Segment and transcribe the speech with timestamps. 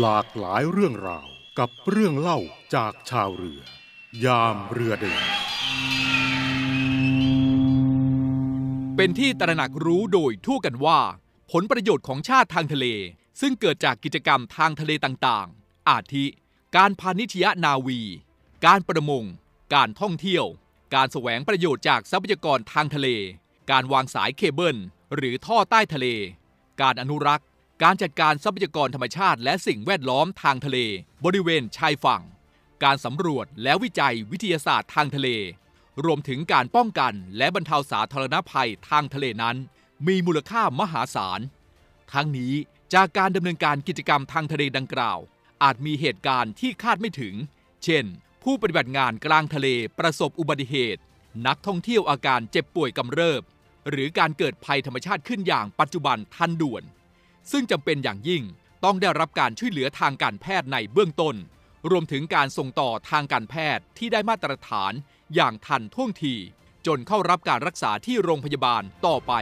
[0.00, 2.38] หลากหลายเรื่องราวกับเรื่องเล่า
[2.74, 3.60] จากชาวเรือ
[4.24, 5.22] ยามเรือเดิน
[8.96, 11.00] เป็นที่ตระหนักรู้โดยทั่วกันว่า
[11.52, 12.86] ผลประโยชน์ของชาติทางทะเล
[13.40, 16.24] ซึ่งเกิดจากกิจกรรมทางทะเลต่างๆ อาทิ
[16.76, 18.00] การพาณิชยนาวี
[18.66, 19.24] การประมง
[19.74, 20.44] การท่องเที่ยว
[20.94, 23.08] การแสวงประโยชน์จากทรัพยากรทางทะเล
[23.70, 24.76] การวางสายเคเบิล
[25.14, 26.06] หรือท่อใต้ทะเล
[26.80, 27.46] การอนุรักษ์
[27.82, 30.78] การจัดการทรัพยากรธรรมชาติ และสิ่งแวดล้อมทางทะเล
[31.24, 32.22] บริเวณชายฝั่ง
[32.84, 35.28] การสำรวจและวิจัยวิทยาศาสตร์ทางทะเล
[36.04, 39.56] รวมถึงการป้องกันและบรรเทาสาธารณภัยทางทะเลนั้น
[40.06, 41.40] มีมูลค่ามหาศาล
[42.12, 42.54] ทั้งนี้
[42.94, 45.18] จากการดำเนินการกิจกรรมทางทะเลดังกล่าว
[45.62, 47.34] อาจมีเหตุการณ์ที่คาดไม่ถึง
[47.84, 48.04] เช่น
[48.42, 51.00] ผู้ปฏิบัติงานกลางทะเลประสบอุบัติเหตุ
[51.46, 53.42] นักท่องเที่ยวอาการเจ็บป่วยกำเริบ
[53.90, 56.82] หรือการเกิดภัยธรรมชาติขึ้นอย่างปัจจุบันทันด่วน
[57.52, 58.42] ซึ่งจำเป็นอย่างยิ่ง
[58.84, 61.36] ต้องได้รับการช่วยเหลือทางการแพทย์ในเบื้องต้น
[61.90, 64.92] รวมถึงการส่งต่อทางการแพทย์ที่ได้มาตรฐาน
[65.34, 66.34] อย่างทันท่วงที
[66.86, 69.32] จนเข้ารับการรักษาที่โรงพยาบาลต่อไป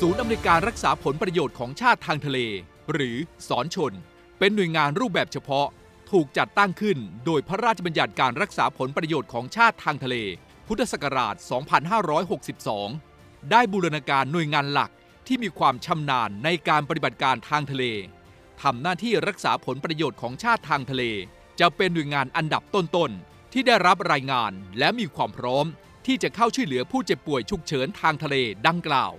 [0.00, 2.38] ศูนย์อำนวยการรักษาผลประโยชน์ของชาติทางทะเล
[2.92, 3.16] หรือ
[3.48, 3.92] สอนชน
[4.38, 5.66] เป็นหน่วยงานรูปแบบเฉพาะ
[6.10, 10.16] ถูกจัดตั้งขึ้นโดยพระราชบัญญัติการรักษาผลประโยชน์ของชาติทางทะเล
[10.66, 11.34] พุทธศักราช
[12.10, 13.11] 2562
[13.50, 14.90] ได้บูรณาการหน่วยงานหลัก
[15.26, 17.84] ที่มีความชำนาญในการปฏิบัติการทางทะเล
[18.62, 21.02] ทำหน้าที่รักษาผลประโยชน์ของชาติทางทะเล
[21.60, 25.66] จะเป็นหน่วยงานอันดับต้นๆ ที่ได้รับรายงานและมีความพร้อม
[26.06, 29.12] ที่จะเข้าช่วยเหลือผู้เจ็บป่วยฉุกเฉินทางทะเลดังกล่าว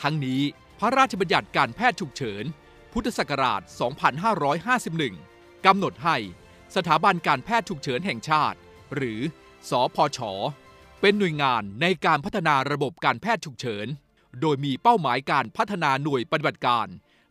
[0.00, 0.42] ทั้งนี้
[0.78, 2.44] พระราชบัญญัติการแพทย์ฉุกเฉิน
[2.92, 3.60] พุทธศักราช
[4.82, 6.16] 2551 กำหนดให้
[6.76, 8.58] สถาบันการแพทย์ฉุกเฉินแห่งชาติ
[8.94, 9.20] หรือ
[9.70, 10.18] สอพช
[11.00, 13.86] เป็นหน่วยงานในการพัฒนาระบบการแพทย์ฉุกเฉิน
[14.40, 16.86] โดยมีเป้าหมายการพัฒนาหน่วยปฏิบัติการ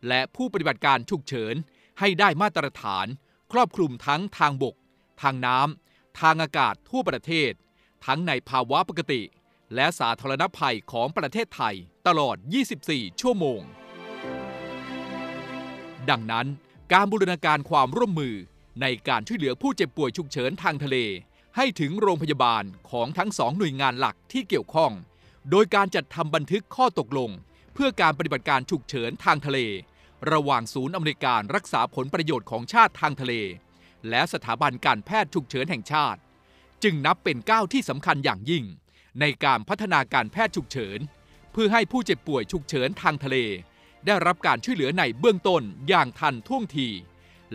[0.08, 1.54] และผู้ปฏิบัติการฉุกเฉิน
[2.00, 3.06] ให้ได้มาตรฐาน
[3.52, 4.74] ครอบคลุมทั้งทางบก
[5.22, 7.52] ทางน้ำ ทางอากาศทั่วประเทศ
[8.06, 9.22] ทั้งในภาวะปกติ
[9.74, 11.74] และสาธารณภัยของประเทศไทย
[12.06, 12.36] ตลอด
[12.78, 13.60] 24 ชั่วโมง
[16.10, 16.46] ดังนั้น
[16.92, 18.34] การบูรณาการความร่วมมือ
[18.80, 20.96] ในการช่วยเหลือผู้เจ็บป่วยฉุกเฉินทางทะเล
[21.56, 24.92] ให้ถึงโรงพยาบาลของทั้งสองหน่วยงานหลักที่เกี่ยวข้อง
[25.50, 27.30] โดยการจัดทำบันทึกข้อตกลง
[27.74, 29.58] เพื่อการปฏิบัติการฉุกเฉินทางทะเล
[30.32, 33.34] ระหว่างศูนย์อำนวยการรักษาผลประโยชน์ของชาติทางทะเล
[34.08, 36.20] และสถาบันการแพทย์ฉุกเฉินแห่งชาติ
[36.82, 38.64] จึงนับเป็นก้าวที่สำคัญอย่างยิ่ง
[39.20, 40.98] ในการพัฒนาการแพทย์ฉุกเฉิน
[41.52, 43.36] เพื่อให้ผู้เจ็บป่วยฉุกเฉินทางทะเล
[44.06, 46.88] ได้รับการช่วยเหลือในเบื้องต้นอย่างทันท่วงที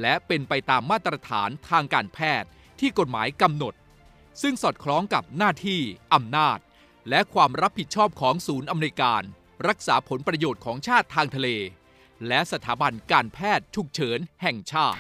[0.02, 3.74] และเป็นไปตามมาตรฐานทางการแพทย์ที่กฎหมายกำหนด
[4.42, 5.82] ซึ่งสอดคล้องกับหน้าที่
[6.14, 6.60] อำนาจ
[7.10, 9.24] และความรับผิดชอบของศูนย์อำนวยการ
[9.68, 11.48] รักษาผลประโยชน์ของชาติทางทะเล
[12.28, 15.00] และสถาบันการแพทย์ฉุกเฉินแห่งชาติ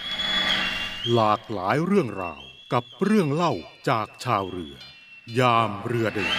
[1.14, 2.42] หลากหลายเรื่องราว
[2.74, 3.54] กับเรื่องเล่า
[3.90, 4.76] จากชาวเรือ
[5.40, 6.38] ยามเรือเดิน